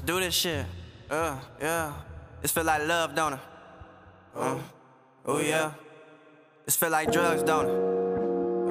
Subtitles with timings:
[0.00, 0.66] do this shit.
[1.10, 1.92] Uh, yeah.
[2.42, 3.40] This feel like love, don't it?
[4.34, 4.58] Uh,
[5.26, 5.72] oh yeah.
[6.64, 7.70] This feel like drugs, don't it?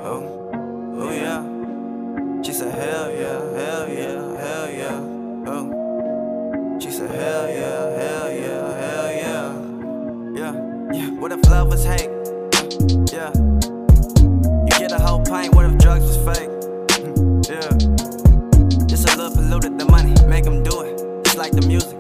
[0.04, 0.52] Oh,
[0.96, 2.44] oh yeah.
[2.44, 5.00] She said hell yeah, hell yeah, hell yeah.
[5.48, 6.80] Oh.
[6.80, 9.54] She said hell yeah, hell yeah, hell yeah.
[10.36, 10.54] Yeah,
[10.94, 11.10] yeah.
[11.20, 12.10] What if love was hate?
[13.14, 13.32] Yeah.
[14.66, 15.56] You get a whole pint.
[15.56, 16.50] What if drugs was fake?
[17.50, 17.70] Yeah.
[18.88, 20.73] Just a little polluted the money, make them do
[21.54, 21.98] like the music.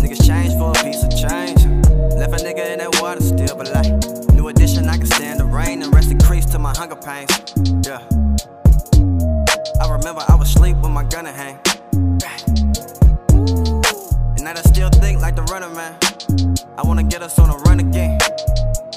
[0.00, 1.64] Niggas change for a piece of change.
[2.16, 3.88] Left a nigga in that water still, but like
[4.34, 7.30] new edition, I can stand the rain and rest increase to my hunger pains.
[7.86, 8.02] Yeah.
[9.80, 11.58] I remember I was asleep with my gun in hand.
[13.32, 15.96] And now I still think like the runner man.
[16.76, 18.18] I wanna get us on a run again.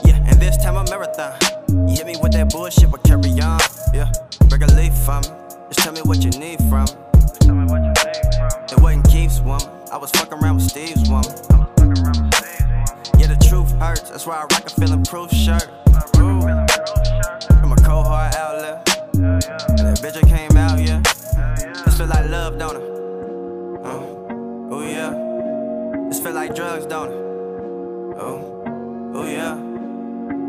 [0.03, 1.37] Yeah, and this time a marathon.
[1.87, 3.59] You hit me with that bullshit, but carry on.
[3.93, 4.11] Yeah,
[4.49, 5.29] break a leaf from me.
[5.69, 7.06] Just tell me what you need from me
[9.91, 11.31] I was fucking around with Steve's woman.
[13.17, 14.09] Yeah, the truth hurts.
[14.09, 15.69] That's why I rock a feeling proof shirt.
[16.15, 18.87] From a cold hard outlet.
[19.13, 21.01] And that bitch that came out, yeah.
[21.85, 22.81] This feel like love, don't it?
[23.85, 26.07] Uh, oh yeah.
[26.09, 27.15] This feel like drugs, don't it?
[28.19, 29.55] Oh, oh yeah.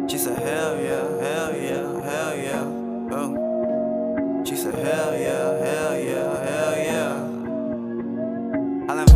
[0.09, 1.18] She said hell yeah,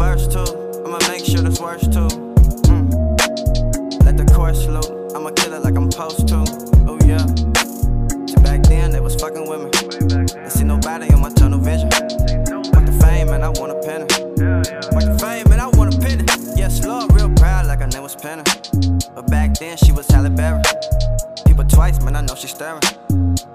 [0.03, 0.43] verse two.
[0.85, 2.11] I'ma make sure this works too.
[2.67, 2.91] Mm.
[4.05, 5.15] Let the chorus loop.
[5.15, 6.43] I'ma kill it like I'm supposed to.
[6.91, 7.25] Oh yeah.
[8.43, 9.71] Back then they was fucking with me.
[10.41, 11.89] I see nobody on my tunnel vision.
[12.73, 14.07] Fuck the fame, man, I want a penny.
[14.43, 14.81] Yeah, yeah.
[14.91, 16.25] Fuck the fame, man, I want a penny.
[16.57, 18.43] Yes, Lord, real proud, like her name was Penny.
[19.15, 20.63] But back then, she was Halle Berry.
[21.47, 22.83] People twice, man, I know she staring.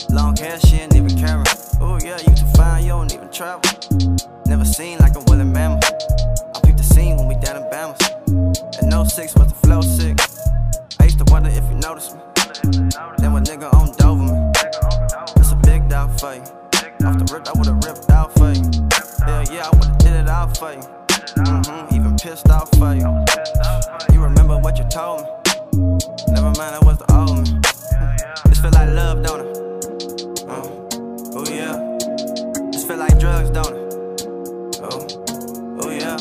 [0.10, 1.46] Long hair, she ain't even caring.
[1.82, 3.62] Oh, yeah, you too fine, you don't even travel.
[13.38, 14.52] When nigga on Doberman,
[15.36, 16.42] that's a big dog you.
[17.06, 18.66] Off the rip, I would've ripped out for you.
[19.30, 20.82] Hell yeah, I would've did it all for you.
[21.46, 23.06] hmm even pissed off for you.
[24.12, 25.28] You remember what you told me?
[26.34, 27.62] Never mind, that was the old me.
[28.50, 29.54] This feel like love, don't it?
[30.50, 31.78] Uh, oh yeah.
[32.72, 33.94] This feel like drugs, don't it?
[34.82, 35.06] Oh,
[35.84, 36.18] oh yeah.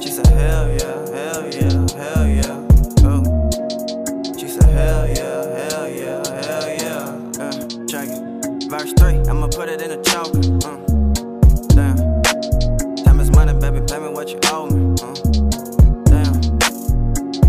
[0.00, 1.05] She said hell yeah,
[9.06, 10.34] three, I'ma put it in a choke.
[10.64, 10.76] Uh,
[11.74, 11.96] damn.
[13.04, 14.94] Time is money, baby, pay me what you owe me.
[15.02, 15.14] Uh,
[16.10, 16.58] damn.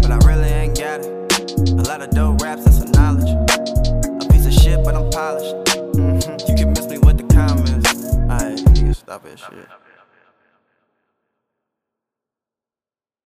[0.01, 1.69] But I really ain't got it.
[1.72, 3.29] A lot of dope raps and some knowledge.
[3.29, 5.56] A piece of shit, but I'm polished.
[5.95, 6.50] Mm-hmm.
[6.50, 8.06] You can miss me with the comments.
[8.16, 9.68] Alright, can stop that shit.